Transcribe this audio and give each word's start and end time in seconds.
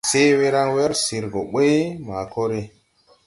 Se 0.09 0.21
we 0.37 0.47
raŋ 0.55 0.67
wer 0.75 0.91
sir 1.05 1.23
gɔ 1.33 1.41
ɓuy, 1.51 1.75
ma 2.05 2.17
kore. 2.33 2.61